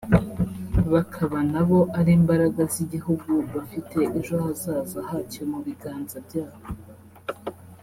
bakaba 0.93 1.37
na 1.53 1.61
bo 1.67 1.79
ari 1.99 2.11
imbaraga 2.19 2.61
z’igihugu 2.73 3.29
bafite 3.53 3.97
ejo 4.17 4.33
hazaza 4.43 4.99
hacyo 5.09 5.41
mu 5.51 5.59
biganza 5.65 6.17
byabo 6.27 6.61